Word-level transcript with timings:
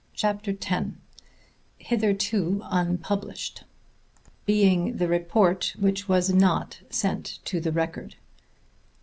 CHAPTER 0.15 0.55
X 0.59 0.87
"HITHERTO 1.77 2.61
UNPUBLISHED" 2.63 3.65
(_Being 4.47 4.97
the 4.97 5.07
report 5.07 5.75
which 5.77 6.09
was 6.09 6.31
not 6.31 6.79
sent 6.89 7.37
to 7.45 7.59
the 7.59 7.71
Record. 7.71 8.15